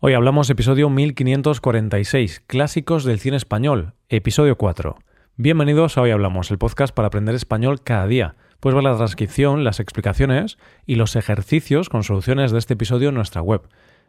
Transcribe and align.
Hoy 0.00 0.12
hablamos 0.12 0.48
episodio 0.48 0.88
1546, 0.90 2.44
Clásicos 2.46 3.02
del 3.02 3.18
Cine 3.18 3.36
Español, 3.36 3.94
episodio 4.08 4.56
4. 4.56 4.94
Bienvenidos 5.34 5.98
a 5.98 6.02
Hoy 6.02 6.12
Hablamos, 6.12 6.52
el 6.52 6.58
podcast 6.58 6.94
para 6.94 7.08
aprender 7.08 7.34
español 7.34 7.82
cada 7.82 8.06
día. 8.06 8.36
Puedes 8.60 8.76
ver 8.76 8.84
la 8.84 8.96
transcripción, 8.96 9.64
las 9.64 9.80
explicaciones 9.80 10.56
y 10.86 10.94
los 10.94 11.16
ejercicios 11.16 11.88
con 11.88 12.04
soluciones 12.04 12.52
de 12.52 12.60
este 12.60 12.74
episodio 12.74 13.08
en 13.08 13.16
nuestra 13.16 13.42
web. 13.42 13.62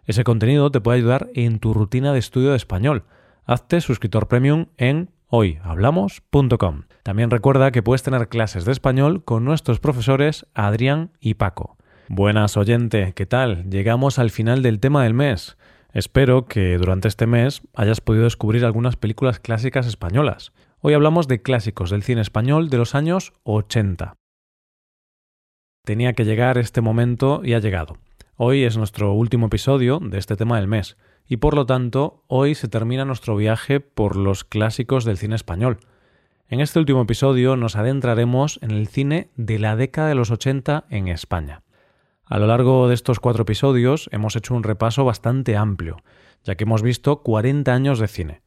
Ese 0.05 0.23
contenido 0.23 0.69
te 0.69 0.79
puede 0.79 0.99
ayudar 0.99 1.27
en 1.33 1.57
tu 1.57 1.73
rutina 1.73 2.13
de 2.13 2.19
estudio 2.19 2.51
de 2.51 2.57
español. 2.57 3.05
Hazte 3.47 3.81
suscriptor 3.81 4.27
premium 4.27 4.67
en 4.77 5.09
hoyhablamos.com. 5.29 6.83
También 7.01 7.31
recuerda 7.31 7.71
que 7.71 7.81
puedes 7.81 8.03
tener 8.03 8.29
clases 8.29 8.63
de 8.63 8.73
español 8.73 9.23
con 9.23 9.43
nuestros 9.43 9.79
profesores 9.79 10.45
Adrián 10.53 11.13
y 11.19 11.33
Paco. 11.33 11.79
Buenas 12.11 12.57
oyente, 12.57 13.13
¿qué 13.15 13.27
tal? 13.27 13.69
Llegamos 13.71 14.17
al 14.17 14.29
final 14.29 14.61
del 14.61 14.79
tema 14.79 15.03
del 15.03 15.15
mes. 15.15 15.57
Espero 15.91 16.45
que 16.45 16.77
durante 16.77 17.07
este 17.07 17.25
mes 17.25 17.63
hayas 17.73 17.99
podido 17.99 18.25
descubrir 18.25 18.63
algunas 18.63 18.95
películas 18.95 19.39
clásicas 19.39 19.87
españolas. 19.87 20.51
Hoy 20.81 20.93
hablamos 20.93 21.27
de 21.27 21.41
clásicos 21.41 21.89
del 21.89 22.03
cine 22.03 22.21
español 22.21 22.69
de 22.69 22.77
los 22.77 22.93
años 22.93 23.33
80. 23.43 24.13
Tenía 25.83 26.13
que 26.13 26.25
llegar 26.25 26.59
este 26.59 26.81
momento 26.81 27.41
y 27.43 27.53
ha 27.53 27.59
llegado. 27.59 27.97
Hoy 28.35 28.65
es 28.65 28.77
nuestro 28.77 29.13
último 29.13 29.47
episodio 29.47 29.99
de 29.99 30.19
este 30.19 30.35
tema 30.35 30.57
del 30.57 30.67
mes, 30.67 30.95
y 31.27 31.37
por 31.37 31.55
lo 31.55 31.65
tanto 31.65 32.23
hoy 32.27 32.53
se 32.53 32.67
termina 32.67 33.03
nuestro 33.03 33.35
viaje 33.35 33.79
por 33.79 34.15
los 34.15 34.43
clásicos 34.43 35.05
del 35.05 35.17
cine 35.17 35.35
español. 35.35 35.79
En 36.47 36.59
este 36.59 36.77
último 36.77 37.01
episodio 37.01 37.55
nos 37.55 37.75
adentraremos 37.75 38.59
en 38.61 38.71
el 38.71 38.87
cine 38.87 39.31
de 39.35 39.57
la 39.57 39.75
década 39.75 40.09
de 40.09 40.15
los 40.15 40.29
80 40.29 40.85
en 40.91 41.07
España. 41.07 41.63
A 42.29 42.37
lo 42.37 42.45
largo 42.45 42.87
de 42.87 42.93
estos 42.93 43.19
cuatro 43.19 43.41
episodios 43.41 44.07
hemos 44.11 44.35
hecho 44.35 44.53
un 44.53 44.61
repaso 44.61 45.03
bastante 45.03 45.57
amplio, 45.57 45.97
ya 46.43 46.53
que 46.53 46.65
hemos 46.65 46.83
visto 46.83 47.23
40 47.23 47.73
años 47.73 47.97
de 47.97 48.07
cine. 48.07 48.41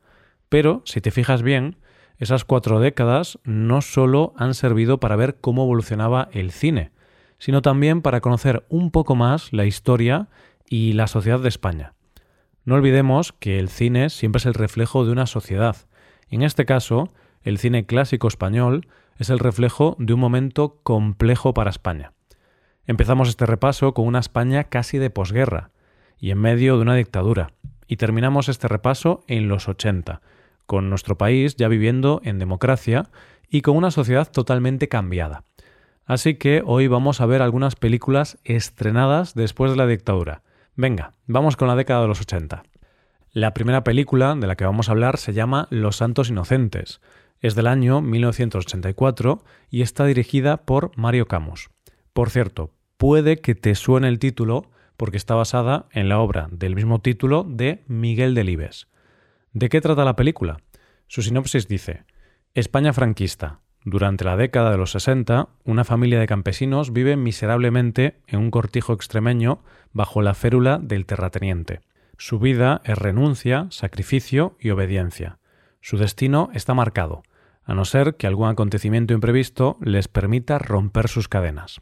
Pero, 0.48 0.82
si 0.84 1.00
te 1.00 1.10
fijas 1.10 1.42
bien, 1.42 1.78
esas 2.16 2.44
cuatro 2.44 2.78
décadas 2.78 3.40
no 3.42 3.82
solo 3.82 4.34
han 4.36 4.54
servido 4.54 5.00
para 5.00 5.16
ver 5.16 5.38
cómo 5.40 5.64
evolucionaba 5.64 6.28
el 6.30 6.52
cine, 6.52 6.92
sino 7.38 7.60
también 7.60 8.02
para 8.02 8.20
conocer 8.20 8.64
un 8.68 8.92
poco 8.92 9.16
más 9.16 9.52
la 9.52 9.66
historia 9.66 10.28
y 10.68 10.92
la 10.92 11.08
sociedad 11.08 11.40
de 11.40 11.48
España. 11.48 11.94
No 12.64 12.76
olvidemos 12.76 13.32
que 13.32 13.58
el 13.58 13.68
cine 13.68 14.10
siempre 14.10 14.38
es 14.38 14.46
el 14.46 14.54
reflejo 14.54 15.04
de 15.04 15.10
una 15.10 15.26
sociedad. 15.26 15.74
En 16.30 16.42
este 16.42 16.66
caso, 16.66 17.12
el 17.42 17.58
cine 17.58 17.84
clásico 17.84 18.28
español 18.28 18.86
es 19.18 19.28
el 19.28 19.40
reflejo 19.40 19.96
de 19.98 20.14
un 20.14 20.20
momento 20.20 20.78
complejo 20.84 21.52
para 21.52 21.70
España. 21.70 22.12
Empezamos 22.86 23.28
este 23.28 23.46
repaso 23.46 23.94
con 23.94 24.06
una 24.06 24.18
España 24.18 24.64
casi 24.64 24.98
de 24.98 25.08
posguerra 25.08 25.70
y 26.18 26.32
en 26.32 26.38
medio 26.38 26.76
de 26.76 26.82
una 26.82 26.96
dictadura, 26.96 27.52
y 27.86 27.96
terminamos 27.96 28.48
este 28.48 28.66
repaso 28.66 29.22
en 29.28 29.48
los 29.48 29.68
80, 29.68 30.20
con 30.66 30.90
nuestro 30.90 31.16
país 31.16 31.54
ya 31.54 31.68
viviendo 31.68 32.20
en 32.24 32.40
democracia 32.40 33.10
y 33.48 33.62
con 33.62 33.76
una 33.76 33.92
sociedad 33.92 34.28
totalmente 34.30 34.88
cambiada. 34.88 35.44
Así 36.06 36.34
que 36.34 36.62
hoy 36.66 36.88
vamos 36.88 37.20
a 37.20 37.26
ver 37.26 37.40
algunas 37.40 37.76
películas 37.76 38.38
estrenadas 38.42 39.34
después 39.34 39.70
de 39.70 39.76
la 39.76 39.86
dictadura. 39.86 40.42
Venga, 40.74 41.14
vamos 41.26 41.56
con 41.56 41.68
la 41.68 41.76
década 41.76 42.02
de 42.02 42.08
los 42.08 42.20
80. 42.20 42.64
La 43.30 43.54
primera 43.54 43.84
película 43.84 44.34
de 44.34 44.46
la 44.46 44.56
que 44.56 44.64
vamos 44.64 44.88
a 44.88 44.92
hablar 44.92 45.18
se 45.18 45.32
llama 45.32 45.68
Los 45.70 45.96
Santos 45.96 46.30
Inocentes. 46.30 47.00
Es 47.40 47.54
del 47.54 47.68
año 47.68 48.00
1984 48.00 49.44
y 49.70 49.82
está 49.82 50.04
dirigida 50.04 50.58
por 50.58 50.90
Mario 50.96 51.28
Camus. 51.28 51.70
Por 52.12 52.30
cierto, 52.30 52.74
puede 52.98 53.40
que 53.40 53.54
te 53.54 53.74
suene 53.74 54.08
el 54.08 54.18
título 54.18 54.70
porque 54.96 55.16
está 55.16 55.34
basada 55.34 55.86
en 55.92 56.08
la 56.08 56.18
obra 56.18 56.48
del 56.50 56.74
mismo 56.74 57.00
título 57.00 57.44
de 57.48 57.84
Miguel 57.86 58.34
Delibes. 58.34 58.86
¿De 59.52 59.68
qué 59.68 59.80
trata 59.80 60.04
la 60.04 60.16
película? 60.16 60.58
Su 61.08 61.22
sinopsis 61.22 61.68
dice: 61.68 62.04
España 62.54 62.92
franquista. 62.92 63.60
Durante 63.84 64.24
la 64.24 64.36
década 64.36 64.70
de 64.70 64.76
los 64.76 64.92
60, 64.92 65.48
una 65.64 65.84
familia 65.84 66.20
de 66.20 66.28
campesinos 66.28 66.92
vive 66.92 67.16
miserablemente 67.16 68.20
en 68.28 68.38
un 68.38 68.50
cortijo 68.50 68.92
extremeño 68.92 69.64
bajo 69.92 70.22
la 70.22 70.34
férula 70.34 70.78
del 70.78 71.06
terrateniente. 71.06 71.80
Su 72.16 72.38
vida 72.38 72.80
es 72.84 72.96
renuncia, 72.96 73.66
sacrificio 73.70 74.56
y 74.60 74.70
obediencia. 74.70 75.38
Su 75.80 75.96
destino 75.96 76.50
está 76.52 76.74
marcado, 76.74 77.24
a 77.64 77.74
no 77.74 77.84
ser 77.84 78.14
que 78.16 78.28
algún 78.28 78.48
acontecimiento 78.48 79.14
imprevisto 79.14 79.78
les 79.80 80.06
permita 80.06 80.58
romper 80.58 81.08
sus 81.08 81.26
cadenas. 81.26 81.80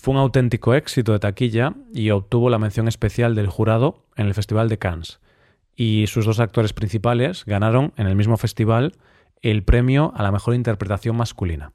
Fue 0.00 0.14
un 0.14 0.20
auténtico 0.20 0.72
éxito 0.72 1.12
de 1.12 1.18
taquilla 1.18 1.74
y 1.92 2.08
obtuvo 2.08 2.48
la 2.48 2.58
mención 2.58 2.88
especial 2.88 3.34
del 3.34 3.48
jurado 3.48 4.06
en 4.16 4.28
el 4.28 4.32
Festival 4.32 4.70
de 4.70 4.78
Cannes. 4.78 5.20
Y 5.76 6.06
sus 6.06 6.24
dos 6.24 6.40
actores 6.40 6.72
principales 6.72 7.44
ganaron 7.44 7.92
en 7.98 8.06
el 8.06 8.16
mismo 8.16 8.38
festival 8.38 8.94
el 9.42 9.62
premio 9.62 10.14
a 10.16 10.22
la 10.22 10.32
mejor 10.32 10.54
interpretación 10.54 11.18
masculina. 11.18 11.74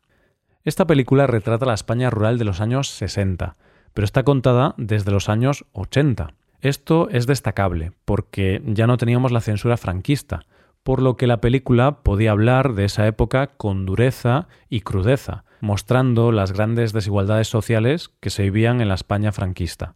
Esta 0.64 0.88
película 0.88 1.28
retrata 1.28 1.68
la 1.68 1.76
España 1.76 2.10
rural 2.10 2.40
de 2.40 2.46
los 2.46 2.62
años 2.62 2.90
60, 2.90 3.58
pero 3.94 4.06
está 4.06 4.24
contada 4.24 4.74
desde 4.78 5.12
los 5.12 5.30
años 5.30 5.66
80. 5.74 6.34
Esto 6.62 7.10
es 7.12 7.28
destacable 7.28 7.92
porque 8.06 8.60
ya 8.66 8.88
no 8.88 8.98
teníamos 8.98 9.32
la 9.32 9.42
censura 9.42 9.78
franquista, 9.78 10.48
por 10.82 11.00
lo 11.00 11.16
que 11.16 11.28
la 11.28 11.42
película 11.42 12.02
podía 12.02 12.32
hablar 12.32 12.74
de 12.74 12.86
esa 12.86 13.06
época 13.06 13.52
con 13.56 13.86
dureza 13.86 14.48
y 14.68 14.82
crudeza, 14.82 15.45
mostrando 15.62 16.32
las 16.32 16.52
grandes 16.52 16.94
desigualdades 16.94 17.48
sociales 17.48 18.12
que 18.20 18.30
se 18.30 18.44
vivían 18.44 18.82
en 18.82 18.88
la 18.88 18.96
España 18.96 19.32
franquista. 19.32 19.96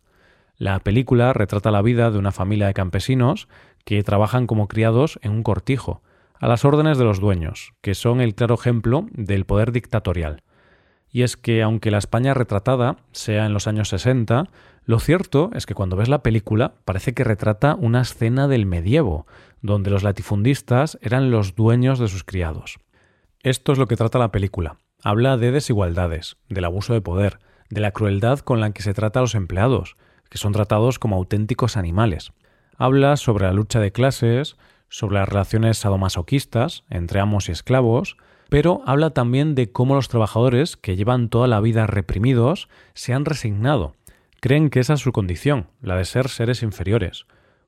La 0.58 0.80
película 0.80 1.31
retrata 1.34 1.72
la 1.72 1.81
vida 1.81 2.12
de 2.12 2.18
una 2.18 2.31
familia 2.31 2.68
de 2.68 2.74
campesinos 2.74 3.47
que 3.86 4.03
trabajan 4.03 4.46
como 4.46 4.68
criados 4.68 5.19
en 5.22 5.31
un 5.31 5.44
cortijo, 5.44 6.02
a 6.40 6.48
las 6.48 6.66
órdenes 6.66 6.98
de 6.98 7.03
los 7.03 7.19
dueños, 7.19 7.74
que 7.81 7.96
son 7.96 8.22
el 8.22 8.36
claro 8.36 8.56
ejemplo 8.56 9.08
del 9.12 9.46
poder 9.46 9.72
dictatorial. 9.72 10.44
Y 11.12 11.24
es 11.24 11.38
que 11.38 11.64
aunque 11.64 11.92
la 11.92 11.98
España 11.98 12.34
retratada 12.34 12.98
sea 13.12 13.46
en 13.46 13.53
los 13.53 13.68
años 13.68 13.90
60, 13.90 14.50
lo 14.86 15.00
cierto 15.00 15.50
es 15.53 15.66
que 15.66 15.74
cuando 15.74 15.96
ves 15.96 16.09
la 16.09 16.24
película 16.24 16.74
parece 16.86 17.14
que 17.14 17.24
retrata 17.24 17.75
una 17.75 18.02
escena 18.02 18.48
del 18.48 18.66
medievo, 18.66 19.28
donde 19.62 19.90
los 19.90 20.03
latifundistas 20.03 20.98
eran 21.02 21.31
los 21.31 21.56
dueños 21.56 22.00
de 22.00 22.08
sus 22.08 22.24
criados. 22.24 22.80
Esto 23.42 23.72
es 23.72 23.78
lo 23.78 23.88
que 23.88 23.96
trata 23.96 24.19
la 24.19 24.31
película, 24.31 24.78
Habla 25.02 25.38
de 25.38 25.52
desigualdades, 25.52 26.36
del 26.50 26.66
abuso 26.66 26.94
de 26.94 27.00
poder, 27.00 27.40
de 27.70 27.80
la 27.80 27.92
crueldad 27.92 28.40
con 28.40 28.60
la 28.60 28.72
que 28.72 28.82
se 28.82 28.94
trata 28.94 29.20
a 29.20 29.22
los 29.22 29.34
empleados, 29.34 29.96
que 30.30 30.38
son 30.38 30.52
tratados 30.52 31.00
como 31.00 31.16
auténticos 31.16 31.78
animales. 31.78 32.34
Habla 32.78 33.16
sobre 33.16 33.46
la 33.46 33.54
lucha 33.54 33.80
de 33.80 33.94
clases, 33.94 34.58
sobre 34.90 35.16
las 35.16 35.30
relaciones 35.30 35.78
sadomasoquistas 35.78 36.84
entre 36.90 37.22
amos 37.22 37.48
y 37.48 37.54
esclavos, 37.54 38.18
pero 38.50 38.82
habla 38.86 39.12
también 39.12 39.56
de 39.56 39.72
cómo 39.72 39.96
los 39.96 40.10
trabajadores 40.10 40.76
que 40.76 40.98
llevan 40.98 41.30
toda 41.30 41.48
la 41.48 41.62
vida 41.62 41.88
reprimidos 41.88 42.68
se 42.94 43.14
han 43.14 43.24
resignado. 43.24 43.96
Creen 44.42 44.70
que 44.70 44.81
esa 44.81 44.96
es 44.96 45.00
su 45.00 45.14
condición, 45.14 45.68
la 45.81 45.96
de 45.96 46.04
ser 46.04 46.28
seres 46.28 46.62
inferiores. 46.62 47.26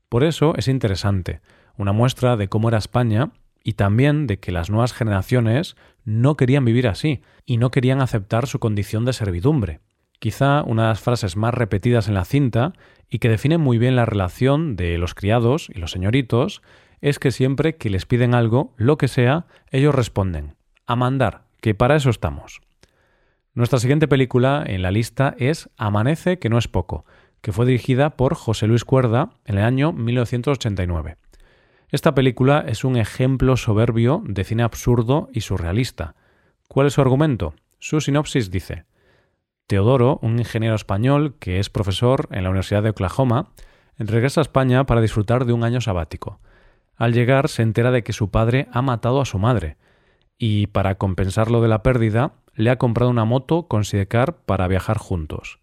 Por 0.09 0.25
eso 0.25 0.53
es 0.58 0.68
interesante, 0.68 1.40
una 1.78 1.94
muestra 1.94 2.36
de 2.36 2.50
cómo 2.50 2.68
era 2.68 2.78
España 2.78 3.31
y 3.63 3.73
también 3.73 4.27
de 4.27 4.39
que 4.39 4.51
las 4.51 4.69
nuevas 4.69 4.94
generaciones 4.94 5.75
no 6.03 6.35
querían 6.35 6.66
vivir 6.66 6.88
así 6.88 7.22
y 7.45 7.57
no 7.57 7.72
querían 7.72 8.01
aceptar 8.01 8.47
su 8.47 8.59
condición 8.59 9.05
de 9.05 9.13
servidumbre. 9.13 9.79
Quizá 10.19 10.63
una 10.63 10.83
de 10.83 10.89
las 10.89 11.01
frases 11.01 11.35
más 11.35 11.53
repetidas 11.53 12.07
en 12.07 12.13
la 12.13 12.25
cinta 12.25 12.73
y 13.09 13.19
que 13.19 13.29
define 13.29 13.57
muy 13.57 13.77
bien 13.77 13.95
la 13.95 14.05
relación 14.05 14.75
de 14.75 14.97
los 14.97 15.16
criados 15.16 15.69
y 15.73 15.79
los 15.79 15.91
señoritos 15.91 16.61
es 17.01 17.17
que 17.17 17.31
siempre 17.31 17.75
que 17.75 17.89
les 17.89 18.05
piden 18.05 18.35
algo, 18.35 18.73
lo 18.77 18.97
que 18.97 19.07
sea, 19.07 19.47
ellos 19.71 19.95
responden 19.95 20.55
a 20.85 20.95
mandar, 20.95 21.45
que 21.59 21.73
para 21.73 21.95
eso 21.95 22.09
estamos. 22.09 22.61
Nuestra 23.53 23.79
siguiente 23.79 24.07
película 24.07 24.63
en 24.66 24.81
la 24.81 24.91
lista 24.91 25.35
es 25.38 25.69
Amanece, 25.77 26.39
que 26.39 26.50
no 26.50 26.57
es 26.57 26.67
poco, 26.67 27.05
que 27.41 27.51
fue 27.51 27.66
dirigida 27.66 28.11
por 28.11 28.35
José 28.35 28.67
Luis 28.67 28.85
Cuerda 28.85 29.31
en 29.45 29.57
el 29.57 29.63
año 29.63 29.91
1989. 29.91 31.17
Esta 31.91 32.15
película 32.15 32.63
es 32.65 32.85
un 32.85 32.95
ejemplo 32.95 33.57
soberbio 33.57 34.23
de 34.25 34.45
cine 34.45 34.63
absurdo 34.63 35.27
y 35.33 35.41
surrealista. 35.41 36.15
¿Cuál 36.69 36.88
es 36.88 36.93
su 36.93 37.01
argumento? 37.01 37.53
Su 37.79 37.99
sinopsis 37.99 38.49
dice 38.49 38.85
Teodoro, 39.67 40.17
un 40.21 40.39
ingeniero 40.39 40.75
español 40.75 41.35
que 41.38 41.59
es 41.59 41.69
profesor 41.69 42.29
en 42.31 42.43
la 42.43 42.49
Universidad 42.49 42.81
de 42.81 42.91
Oklahoma, 42.91 43.51
regresa 43.97 44.39
a 44.39 44.43
España 44.43 44.85
para 44.85 45.01
disfrutar 45.01 45.43
de 45.43 45.51
un 45.51 45.65
año 45.65 45.81
sabático. 45.81 46.39
Al 46.95 47.11
llegar 47.11 47.49
se 47.49 47.61
entera 47.61 47.91
de 47.91 48.03
que 48.03 48.13
su 48.13 48.31
padre 48.31 48.69
ha 48.71 48.81
matado 48.81 49.19
a 49.19 49.25
su 49.25 49.38
madre 49.38 49.75
y 50.38 50.67
para 50.67 50.95
compensarlo 50.95 51.61
de 51.61 51.67
la 51.67 51.83
pérdida 51.83 52.35
le 52.53 52.69
ha 52.69 52.77
comprado 52.77 53.11
una 53.11 53.25
moto 53.25 53.67
con 53.67 53.83
sidecar 53.83 54.38
para 54.38 54.69
viajar 54.69 54.97
juntos. 54.97 55.59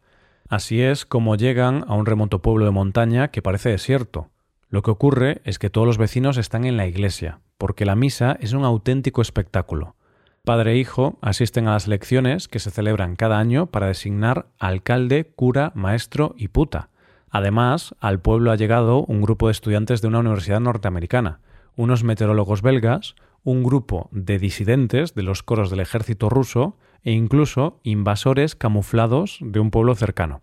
Así 0.46 0.82
es 0.82 1.06
como 1.06 1.36
llegan 1.36 1.86
a 1.88 1.94
un 1.94 2.04
remoto 2.04 2.42
pueblo 2.42 2.66
de 2.66 2.70
montaña 2.70 3.28
que 3.28 3.40
parece 3.40 3.70
desierto, 3.70 4.28
lo 4.70 4.82
que 4.82 4.90
ocurre 4.90 5.40
es 5.44 5.58
que 5.58 5.70
todos 5.70 5.86
los 5.86 5.98
vecinos 5.98 6.36
están 6.36 6.64
en 6.64 6.76
la 6.76 6.86
iglesia, 6.86 7.40
porque 7.56 7.86
la 7.86 7.96
misa 7.96 8.36
es 8.40 8.52
un 8.52 8.64
auténtico 8.64 9.22
espectáculo. 9.22 9.96
Padre 10.44 10.72
e 10.72 10.76
hijo 10.76 11.18
asisten 11.20 11.68
a 11.68 11.72
las 11.72 11.86
elecciones 11.86 12.48
que 12.48 12.58
se 12.58 12.70
celebran 12.70 13.16
cada 13.16 13.38
año 13.38 13.66
para 13.66 13.86
designar 13.86 14.46
alcalde, 14.58 15.32
cura, 15.34 15.72
maestro 15.74 16.34
y 16.38 16.48
puta. 16.48 16.90
Además, 17.30 17.94
al 18.00 18.20
pueblo 18.20 18.50
ha 18.50 18.56
llegado 18.56 19.04
un 19.04 19.20
grupo 19.20 19.48
de 19.48 19.52
estudiantes 19.52 20.00
de 20.00 20.08
una 20.08 20.20
universidad 20.20 20.60
norteamericana, 20.60 21.40
unos 21.76 22.04
meteorólogos 22.04 22.62
belgas, 22.62 23.14
un 23.44 23.62
grupo 23.62 24.08
de 24.12 24.38
disidentes 24.38 25.14
de 25.14 25.22
los 25.22 25.42
coros 25.42 25.70
del 25.70 25.80
ejército 25.80 26.28
ruso 26.28 26.76
e 27.02 27.12
incluso 27.12 27.80
invasores 27.82 28.54
camuflados 28.54 29.38
de 29.40 29.60
un 29.60 29.70
pueblo 29.70 29.94
cercano. 29.94 30.42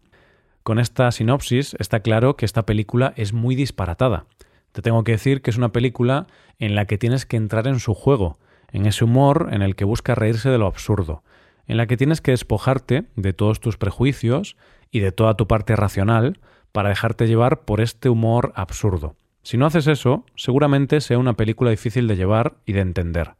Con 0.65 0.79
esta 0.79 1.11
sinopsis 1.11 1.75
está 1.77 1.99
claro 1.99 2.37
que 2.37 2.45
esta 2.47 2.65
película 2.65 3.13
es 3.17 3.33
muy 3.33 3.53
disparatada. 3.53 4.25
Te 4.71 4.81
tengo 4.81 5.03
que 5.03 5.11
decir 5.11 5.43
que 5.43 5.51
es 5.51 5.57
una 5.57 5.71
película 5.71 6.25
en 6.57 6.73
la 6.73 6.85
que 6.85 6.97
tienes 6.97 7.27
que 7.27 7.37
entrar 7.37 7.67
en 7.67 7.79
su 7.79 7.93
juego, 7.93 8.39
en 8.71 8.87
ese 8.87 9.03
humor 9.03 9.49
en 9.51 9.61
el 9.61 9.75
que 9.75 9.85
busca 9.85 10.15
reírse 10.15 10.49
de 10.49 10.57
lo 10.57 10.65
absurdo, 10.65 11.21
en 11.67 11.77
la 11.77 11.85
que 11.85 11.97
tienes 11.97 12.19
que 12.19 12.31
despojarte 12.31 13.05
de 13.15 13.31
todos 13.31 13.59
tus 13.59 13.77
prejuicios 13.77 14.57
y 14.89 15.01
de 15.01 15.11
toda 15.11 15.37
tu 15.37 15.47
parte 15.47 15.75
racional 15.75 16.39
para 16.71 16.89
dejarte 16.89 17.27
llevar 17.27 17.61
por 17.65 17.79
este 17.79 18.09
humor 18.09 18.51
absurdo. 18.55 19.15
Si 19.43 19.57
no 19.57 19.67
haces 19.67 19.85
eso, 19.85 20.25
seguramente 20.35 20.99
sea 20.99 21.19
una 21.19 21.37
película 21.37 21.69
difícil 21.69 22.07
de 22.07 22.15
llevar 22.15 22.55
y 22.65 22.73
de 22.73 22.81
entender. 22.81 23.35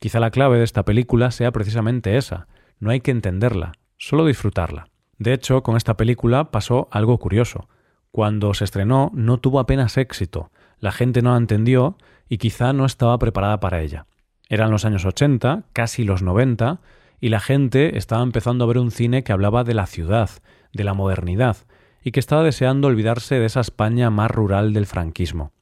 Quizá 0.00 0.18
la 0.18 0.32
clave 0.32 0.58
de 0.58 0.64
esta 0.64 0.84
película 0.84 1.30
sea 1.30 1.52
precisamente 1.52 2.16
esa, 2.16 2.48
no 2.80 2.90
hay 2.90 3.00
que 3.00 3.12
entenderla, 3.12 3.74
solo 3.96 4.26
disfrutarla. 4.26 4.88
De 5.18 5.32
hecho, 5.32 5.62
con 5.62 5.76
esta 5.76 5.96
película 5.96 6.50
pasó 6.50 6.88
algo 6.90 7.18
curioso. 7.18 7.68
Cuando 8.10 8.54
se 8.54 8.64
estrenó 8.64 9.10
no 9.14 9.38
tuvo 9.38 9.60
apenas 9.60 9.96
éxito, 9.96 10.50
la 10.78 10.92
gente 10.92 11.22
no 11.22 11.32
la 11.32 11.38
entendió 11.38 11.96
y 12.28 12.38
quizá 12.38 12.72
no 12.72 12.86
estaba 12.86 13.18
preparada 13.18 13.60
para 13.60 13.80
ella. 13.80 14.06
Eran 14.48 14.70
los 14.70 14.84
años 14.84 15.04
80, 15.04 15.64
casi 15.72 16.04
los 16.04 16.22
90, 16.22 16.80
y 17.20 17.28
la 17.28 17.40
gente 17.40 17.98
estaba 17.98 18.22
empezando 18.22 18.64
a 18.64 18.68
ver 18.68 18.78
un 18.78 18.90
cine 18.90 19.24
que 19.24 19.32
hablaba 19.32 19.64
de 19.64 19.74
la 19.74 19.86
ciudad, 19.86 20.30
de 20.72 20.84
la 20.84 20.94
modernidad, 20.94 21.56
y 22.02 22.12
que 22.12 22.20
estaba 22.20 22.44
deseando 22.44 22.88
olvidarse 22.88 23.38
de 23.38 23.46
esa 23.46 23.60
España 23.60 24.10
más 24.10 24.30
rural 24.30 24.72
del 24.72 24.86
franquismo. 24.86 25.52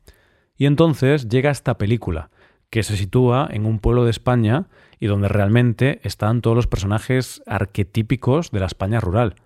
Y 0.56 0.66
entonces 0.66 1.28
llega 1.28 1.50
esta 1.50 1.78
película, 1.78 2.30
que 2.70 2.82
se 2.82 2.96
sitúa 2.96 3.48
en 3.50 3.64
un 3.64 3.78
pueblo 3.78 4.04
de 4.04 4.10
España 4.10 4.66
y 4.98 5.06
donde 5.06 5.28
realmente 5.28 6.00
están 6.02 6.42
todos 6.42 6.56
los 6.56 6.66
personajes 6.66 7.42
arquetípicos 7.46 8.50
de 8.50 8.60
la 8.60 8.66
España 8.66 9.00
rural, 9.00 9.36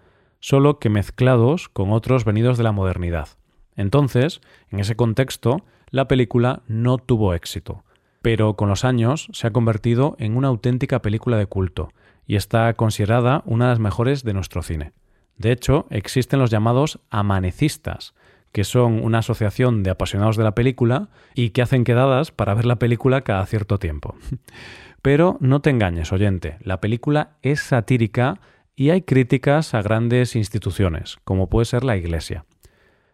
solo 0.41 0.79
que 0.79 0.91
mezclados 0.91 1.69
con 1.69 1.93
otros 1.93 2.25
venidos 2.25 2.59
de 2.59 2.65
la 2.65 2.73
modernidad. 2.73 3.29
Entonces, 3.77 4.41
en 4.71 4.81
ese 4.81 4.97
contexto, 4.97 5.65
la 5.91 6.09
película 6.09 6.63
no 6.67 6.99
tuvo 6.99 7.35
éxito, 7.35 7.85
pero 8.23 8.55
con 8.57 8.69
los 8.69 8.85
años 8.85 9.29
se 9.33 9.47
ha 9.47 9.53
convertido 9.53 10.17
en 10.19 10.37
una 10.37 10.49
auténtica 10.49 11.03
película 11.03 11.37
de 11.37 11.47
culto 11.47 11.93
y 12.27 12.37
está 12.37 12.73
considerada 12.75 13.43
una 13.47 13.67
de 13.67 13.71
las 13.71 13.79
mejores 13.79 14.25
de 14.25 14.35
nuestro 14.35 14.63
cine. 14.63 14.93
De 15.37 15.53
hecho, 15.53 15.87
existen 15.91 16.39
los 16.39 16.51
llamados 16.51 17.01
amanecistas, 17.11 18.15
que 18.53 18.65
son 18.65 19.03
una 19.03 19.19
asociación 19.19 19.83
de 19.83 19.91
apasionados 19.91 20.37
de 20.37 20.45
la 20.45 20.55
película 20.55 21.09
y 21.35 21.51
que 21.51 21.63
hacen 21.63 21.85
quedadas 21.85 22.31
para 22.31 22.55
ver 22.55 22.67
la 22.67 22.79
película 22.79 23.23
cada 23.23 23.47
cierto 23.47 23.79
tiempo. 23.79 24.17
Pero 25.03 25.39
no 25.41 25.61
te 25.61 25.71
engañes, 25.71 26.13
oyente, 26.13 26.59
la 26.61 26.81
película 26.81 27.39
es 27.43 27.61
satírica 27.61 28.41
y 28.81 28.89
hay 28.89 29.03
críticas 29.03 29.75
a 29.75 29.83
grandes 29.83 30.35
instituciones, 30.35 31.19
como 31.25 31.51
puede 31.51 31.67
ser 31.67 31.85
la 31.85 31.99
Iglesia. 31.99 32.47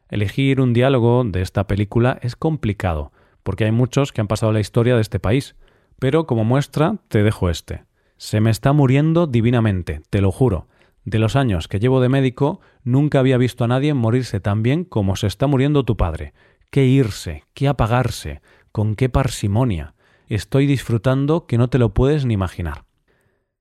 Elegir 0.09 0.61
un 0.61 0.73
diálogo 0.73 1.25
de 1.25 1.43
esta 1.43 1.67
película 1.67 2.21
es 2.23 2.37
complicado, 2.37 3.11
porque 3.43 3.65
hay 3.65 3.73
muchos 3.73 4.13
que 4.13 4.21
han 4.21 4.29
pasado 4.29 4.53
la 4.53 4.61
historia 4.61 4.95
de 4.95 5.01
este 5.01 5.19
país, 5.19 5.57
pero 5.99 6.25
como 6.25 6.45
muestra 6.45 6.99
te 7.09 7.25
dejo 7.25 7.51
este. 7.51 7.83
Se 8.17 8.41
me 8.41 8.51
está 8.51 8.73
muriendo 8.73 9.27
divinamente, 9.27 10.03
te 10.09 10.21
lo 10.21 10.31
juro. 10.31 10.69
De 11.05 11.19
los 11.19 11.35
años 11.35 11.67
que 11.67 11.81
llevo 11.81 12.01
de 12.01 12.11
médico, 12.11 12.61
nunca 12.85 13.19
había 13.19 13.37
visto 13.37 13.65
a 13.65 13.67
nadie 13.67 13.93
morirse 13.93 14.39
tan 14.39 14.63
bien 14.63 14.85
como 14.85 15.17
se 15.17 15.27
está 15.27 15.49
muriendo 15.49 15.85
tu 15.85 15.97
padre. 15.97 16.33
Qué 16.71 16.87
irse, 16.87 17.43
qué 17.55 17.67
apagarse, 17.67 18.41
con 18.71 18.95
qué 18.95 19.09
parsimonia. 19.09 19.97
Estoy 20.29 20.67
disfrutando 20.67 21.49
que 21.49 21.59
no 21.59 21.67
te 21.67 21.79
lo 21.79 21.93
puedes 21.93 22.25
ni 22.25 22.35
imaginar. 22.35 22.86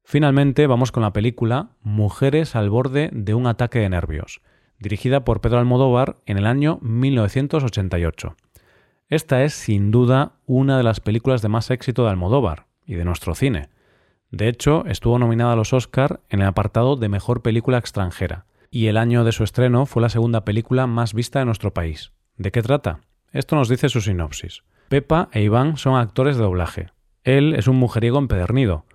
Finalmente 0.07 0.67
vamos 0.67 0.91
con 0.91 1.01
la 1.01 1.13
película 1.13 1.69
Mujeres 1.81 2.55
al 2.55 2.69
borde 2.69 3.09
de 3.11 3.33
un 3.33 3.47
ataque 3.47 3.79
de 3.79 3.89
nervios, 3.89 4.39
dirigida 4.77 5.25
por 5.25 5.41
Pedro 5.41 5.57
Almodóvar 5.57 6.17
en 6.27 6.37
el 6.37 6.45
año 6.45 6.77
1988. 6.83 8.35
Esta 9.09 9.43
es 9.43 9.55
sin 9.55 9.89
duda 9.89 10.33
una 10.45 10.77
de 10.77 10.83
las 10.83 10.99
películas 10.99 11.41
de 11.41 11.49
más 11.49 11.71
éxito 11.71 12.03
de 12.03 12.11
Almodóvar 12.11 12.67
y 12.85 12.93
de 12.93 13.03
nuestro 13.03 13.33
cine. 13.33 13.69
De 14.29 14.47
hecho, 14.47 14.85
estuvo 14.85 15.17
nominada 15.17 15.53
a 15.53 15.55
los 15.55 15.73
Oscar 15.73 16.21
en 16.29 16.41
el 16.41 16.47
apartado 16.47 16.97
de 16.97 17.09
Mejor 17.09 17.41
Película 17.41 17.79
Extranjera, 17.79 18.45
y 18.69 18.87
el 18.87 18.97
año 18.97 19.23
de 19.23 19.31
su 19.31 19.43
estreno 19.43 19.87
fue 19.87 20.03
la 20.03 20.09
segunda 20.09 20.45
película 20.45 20.85
más 20.85 21.15
vista 21.15 21.39
de 21.39 21.45
nuestro 21.45 21.73
país. 21.73 22.11
¿De 22.37 22.51
qué 22.51 22.61
trata? 22.61 22.99
Esto 23.31 23.55
nos 23.55 23.69
dice 23.69 23.89
su 23.89 24.01
sinopsis. 24.01 24.61
Pepa 24.87 25.29
e 25.31 25.41
Iván 25.41 25.77
son 25.77 25.95
actores 25.95 26.37
de 26.37 26.43
doblaje. 26.43 26.91
Él 27.23 27.55
es 27.55 27.67
un 27.67 27.77
mujeriego 27.77 28.19
empedernido, 28.19 28.85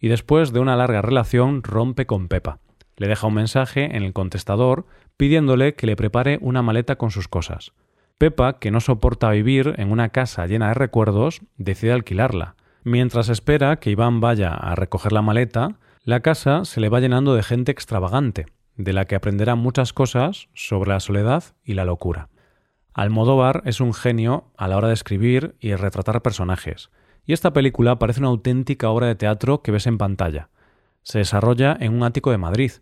y 0.00 0.08
después 0.08 0.52
de 0.52 0.60
una 0.60 0.76
larga 0.76 1.02
relación 1.02 1.62
rompe 1.62 2.06
con 2.06 2.28
Pepa. 2.28 2.58
Le 2.96 3.08
deja 3.08 3.26
un 3.26 3.34
mensaje 3.34 3.96
en 3.96 4.02
el 4.02 4.12
contestador 4.12 4.86
pidiéndole 5.16 5.74
que 5.74 5.86
le 5.86 5.96
prepare 5.96 6.38
una 6.40 6.62
maleta 6.62 6.96
con 6.96 7.10
sus 7.10 7.28
cosas. 7.28 7.72
Pepa, 8.18 8.58
que 8.58 8.70
no 8.70 8.80
soporta 8.80 9.30
vivir 9.30 9.74
en 9.78 9.90
una 9.92 10.10
casa 10.10 10.46
llena 10.46 10.68
de 10.68 10.74
recuerdos, 10.74 11.40
decide 11.56 11.92
alquilarla. 11.92 12.56
Mientras 12.84 13.28
espera 13.28 13.76
que 13.76 13.90
Iván 13.90 14.20
vaya 14.20 14.52
a 14.52 14.74
recoger 14.74 15.12
la 15.12 15.22
maleta, 15.22 15.78
la 16.04 16.20
casa 16.20 16.64
se 16.64 16.80
le 16.80 16.88
va 16.88 17.00
llenando 17.00 17.34
de 17.34 17.42
gente 17.42 17.72
extravagante, 17.72 18.46
de 18.76 18.92
la 18.92 19.04
que 19.04 19.14
aprenderá 19.14 19.54
muchas 19.54 19.92
cosas 19.92 20.48
sobre 20.54 20.90
la 20.90 21.00
soledad 21.00 21.44
y 21.64 21.74
la 21.74 21.84
locura. 21.84 22.28
Almodóvar 22.92 23.62
es 23.64 23.80
un 23.80 23.94
genio 23.94 24.50
a 24.56 24.68
la 24.68 24.76
hora 24.76 24.88
de 24.88 24.94
escribir 24.94 25.56
y 25.60 25.74
retratar 25.74 26.22
personajes, 26.22 26.90
y 27.26 27.32
esta 27.32 27.52
película 27.52 27.98
parece 27.98 28.20
una 28.20 28.28
auténtica 28.28 28.90
obra 28.90 29.06
de 29.06 29.14
teatro 29.14 29.62
que 29.62 29.72
ves 29.72 29.86
en 29.86 29.98
pantalla. 29.98 30.48
Se 31.02 31.18
desarrolla 31.18 31.76
en 31.80 31.94
un 31.94 32.02
ático 32.02 32.30
de 32.30 32.38
Madrid. 32.38 32.72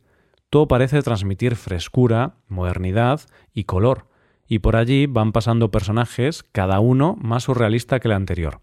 Todo 0.50 0.68
parece 0.68 1.02
transmitir 1.02 1.56
frescura, 1.56 2.36
modernidad 2.48 3.20
y 3.52 3.64
color, 3.64 4.06
y 4.46 4.60
por 4.60 4.76
allí 4.76 5.06
van 5.06 5.32
pasando 5.32 5.70
personajes, 5.70 6.42
cada 6.42 6.80
uno 6.80 7.16
más 7.20 7.44
surrealista 7.44 8.00
que 8.00 8.08
el 8.08 8.14
anterior. 8.14 8.60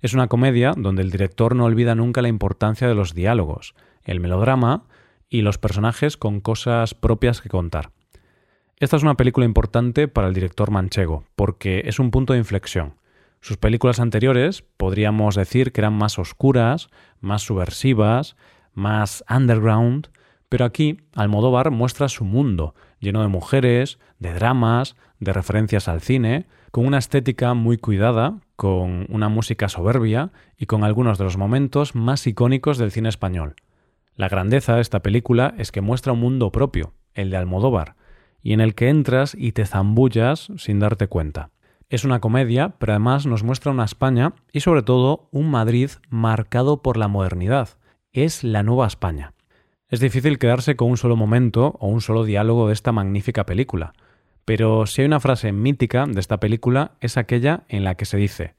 Es 0.00 0.14
una 0.14 0.26
comedia 0.26 0.72
donde 0.76 1.02
el 1.02 1.12
director 1.12 1.54
no 1.54 1.64
olvida 1.64 1.94
nunca 1.94 2.22
la 2.22 2.28
importancia 2.28 2.88
de 2.88 2.94
los 2.94 3.14
diálogos, 3.14 3.74
el 4.02 4.18
melodrama 4.18 4.84
y 5.28 5.42
los 5.42 5.58
personajes 5.58 6.16
con 6.16 6.40
cosas 6.40 6.94
propias 6.94 7.40
que 7.40 7.48
contar. 7.48 7.92
Esta 8.78 8.96
es 8.96 9.04
una 9.04 9.16
película 9.16 9.46
importante 9.46 10.08
para 10.08 10.26
el 10.26 10.34
director 10.34 10.72
manchego, 10.72 11.24
porque 11.36 11.82
es 11.84 12.00
un 12.00 12.10
punto 12.10 12.32
de 12.32 12.40
inflexión. 12.40 12.96
Sus 13.42 13.56
películas 13.56 13.98
anteriores 13.98 14.62
podríamos 14.76 15.34
decir 15.34 15.72
que 15.72 15.80
eran 15.80 15.94
más 15.94 16.16
oscuras, 16.20 16.90
más 17.20 17.42
subversivas, 17.42 18.36
más 18.72 19.24
underground, 19.28 20.10
pero 20.48 20.64
aquí 20.64 20.98
Almodóvar 21.12 21.72
muestra 21.72 22.08
su 22.08 22.24
mundo, 22.24 22.76
lleno 23.00 23.20
de 23.20 23.26
mujeres, 23.26 23.98
de 24.20 24.32
dramas, 24.32 24.94
de 25.18 25.32
referencias 25.32 25.88
al 25.88 26.02
cine, 26.02 26.46
con 26.70 26.86
una 26.86 26.98
estética 26.98 27.52
muy 27.54 27.78
cuidada, 27.78 28.38
con 28.54 29.06
una 29.08 29.28
música 29.28 29.68
soberbia 29.68 30.30
y 30.56 30.66
con 30.66 30.84
algunos 30.84 31.18
de 31.18 31.24
los 31.24 31.36
momentos 31.36 31.96
más 31.96 32.24
icónicos 32.28 32.78
del 32.78 32.92
cine 32.92 33.08
español. 33.08 33.56
La 34.14 34.28
grandeza 34.28 34.76
de 34.76 34.82
esta 34.82 35.00
película 35.00 35.52
es 35.58 35.72
que 35.72 35.80
muestra 35.80 36.12
un 36.12 36.20
mundo 36.20 36.52
propio, 36.52 36.94
el 37.12 37.30
de 37.30 37.38
Almodóvar, 37.38 37.96
y 38.40 38.52
en 38.52 38.60
el 38.60 38.76
que 38.76 38.88
entras 38.88 39.34
y 39.36 39.50
te 39.50 39.66
zambullas 39.66 40.52
sin 40.58 40.78
darte 40.78 41.08
cuenta. 41.08 41.50
Es 41.92 42.04
una 42.04 42.20
comedia, 42.20 42.70
pero 42.78 42.94
además 42.94 43.26
nos 43.26 43.42
muestra 43.42 43.70
una 43.70 43.84
España 43.84 44.32
y 44.50 44.60
sobre 44.60 44.82
todo 44.82 45.28
un 45.30 45.50
Madrid 45.50 45.90
marcado 46.08 46.80
por 46.80 46.96
la 46.96 47.06
modernidad. 47.06 47.68
Es 48.12 48.44
la 48.44 48.62
nueva 48.62 48.86
España. 48.86 49.34
Es 49.90 50.00
difícil 50.00 50.38
quedarse 50.38 50.74
con 50.74 50.88
un 50.88 50.96
solo 50.96 51.16
momento 51.16 51.76
o 51.80 51.88
un 51.88 52.00
solo 52.00 52.24
diálogo 52.24 52.68
de 52.68 52.72
esta 52.72 52.92
magnífica 52.92 53.44
película, 53.44 53.92
pero 54.46 54.86
si 54.86 55.02
hay 55.02 55.06
una 55.06 55.20
frase 55.20 55.52
mítica 55.52 56.06
de 56.06 56.18
esta 56.18 56.40
película 56.40 56.92
es 57.02 57.18
aquella 57.18 57.64
en 57.68 57.84
la 57.84 57.94
que 57.94 58.06
se 58.06 58.16
dice 58.16 58.54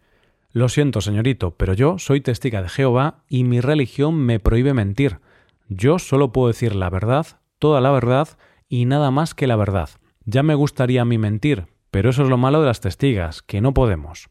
Lo 0.51 0.69
siento, 0.69 1.01
señorito, 1.01 1.55
pero 1.57 1.73
yo 1.73 1.97
soy 1.97 2.21
testiga 2.21 2.61
de 2.61 2.69
Jehová 2.69 3.23
y 3.29 3.45
mi 3.45 3.61
religión 3.61 4.13
me 4.13 4.39
prohíbe 4.39 4.75
mentir. 4.75 5.21
Yo 5.69 5.97
solo 5.97 6.31
puedo 6.31 6.49
decir 6.49 6.75
la 6.75 6.91
verdad, 6.91 7.25
toda 7.57 7.81
la 7.81 7.89
verdad 7.89 8.27
y 8.69 8.85
nada 8.85 9.09
más 9.09 9.33
que 9.33 9.47
la 9.47 9.55
verdad. 9.55 9.89
Ya 10.23 10.43
me 10.43 10.53
gustaría 10.53 11.01
a 11.01 11.05
mí 11.05 11.17
mentir, 11.17 11.65
pero 11.93 12.09
eso 12.09 12.23
es 12.23 12.29
lo 12.29 12.37
malo 12.39 12.59
de 12.59 12.65
las 12.65 12.81
testigas, 12.81 13.43
que 13.43 13.61
no 13.61 13.75
podemos. 13.75 14.27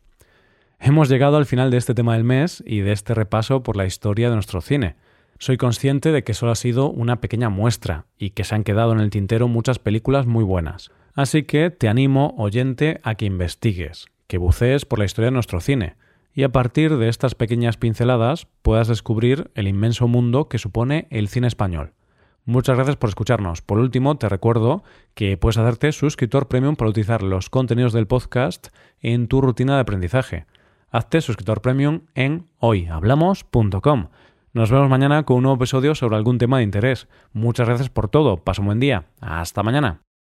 Hemos 0.80 1.08
llegado 1.08 1.36
al 1.36 1.46
final 1.46 1.70
de 1.70 1.76
este 1.76 1.94
tema 1.94 2.14
del 2.14 2.24
mes 2.24 2.60
y 2.66 2.80
de 2.80 2.90
este 2.90 3.14
repaso 3.14 3.62
por 3.62 3.76
la 3.76 3.86
historia 3.86 4.28
de 4.28 4.34
nuestro 4.34 4.60
cine. 4.60 4.96
Soy 5.38 5.58
consciente 5.58 6.10
de 6.10 6.24
que 6.24 6.34
solo 6.34 6.50
ha 6.50 6.56
sido 6.56 6.90
una 6.90 7.20
pequeña 7.20 7.50
muestra 7.50 8.06
y 8.18 8.30
que 8.30 8.42
se 8.42 8.56
han 8.56 8.64
quedado 8.64 8.90
en 8.90 8.98
el 8.98 9.10
tintero 9.10 9.46
muchas 9.46 9.78
películas 9.78 10.26
muy 10.26 10.42
buenas. 10.42 10.90
Así 11.14 11.44
que 11.44 11.70
te 11.70 11.88
animo, 11.88 12.34
oyente, 12.36 13.00
a 13.04 13.14
que 13.14 13.26
investigues, 13.26 14.06
que 14.26 14.38
bucees 14.38 14.84
por 14.84 14.98
la 14.98 15.04
historia 15.04 15.26
de 15.26 15.34
nuestro 15.34 15.60
cine 15.60 15.94
y 16.34 16.42
a 16.42 16.48
partir 16.48 16.96
de 16.96 17.08
estas 17.08 17.36
pequeñas 17.36 17.76
pinceladas 17.76 18.48
puedas 18.62 18.88
descubrir 18.88 19.52
el 19.54 19.68
inmenso 19.68 20.08
mundo 20.08 20.48
que 20.48 20.58
supone 20.58 21.06
el 21.10 21.28
cine 21.28 21.46
español. 21.46 21.92
Muchas 22.44 22.76
gracias 22.76 22.96
por 22.96 23.08
escucharnos. 23.08 23.62
Por 23.62 23.78
último, 23.78 24.16
te 24.16 24.28
recuerdo 24.28 24.82
que 25.14 25.36
puedes 25.36 25.58
hacerte 25.58 25.92
suscriptor 25.92 26.48
premium 26.48 26.74
para 26.74 26.90
utilizar 26.90 27.22
los 27.22 27.48
contenidos 27.50 27.92
del 27.92 28.08
podcast 28.08 28.68
en 29.00 29.28
tu 29.28 29.40
rutina 29.40 29.76
de 29.76 29.80
aprendizaje. 29.80 30.46
Hazte 30.90 31.20
suscriptor 31.20 31.62
premium 31.62 32.00
en 32.14 32.48
hoyhablamos.com. 32.58 34.08
Nos 34.52 34.70
vemos 34.70 34.90
mañana 34.90 35.22
con 35.22 35.38
un 35.38 35.44
nuevo 35.44 35.56
episodio 35.56 35.94
sobre 35.94 36.16
algún 36.16 36.38
tema 36.38 36.58
de 36.58 36.64
interés. 36.64 37.08
Muchas 37.32 37.68
gracias 37.68 37.88
por 37.88 38.08
todo. 38.08 38.36
Pasa 38.38 38.60
un 38.60 38.66
buen 38.66 38.80
día. 38.80 39.06
Hasta 39.20 39.62
mañana. 39.62 40.02